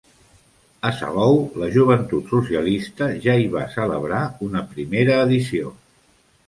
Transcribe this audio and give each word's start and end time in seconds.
A 0.89 0.89
Salou, 1.01 1.37
la 1.63 1.69
Joventut 1.75 2.33
Socialista 2.37 3.11
ja 3.27 3.39
hi 3.43 3.47
va 3.59 3.69
celebrar 3.77 4.27
una 4.49 4.67
primera 4.75 5.21
edició. 5.29 5.77